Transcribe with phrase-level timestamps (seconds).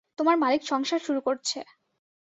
[0.19, 1.59] তোমার মালিক সংসার শুরু করছে।